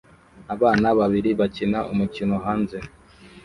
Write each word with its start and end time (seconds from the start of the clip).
Abana 0.53 0.87
babiri 0.99 1.29
bakina 1.39 1.79
umukino 1.91 2.35
hanze 2.45 2.77